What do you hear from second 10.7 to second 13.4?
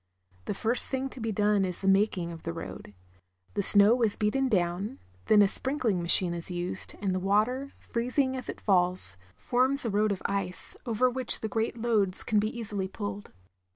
over which the great loads can be easily pulled.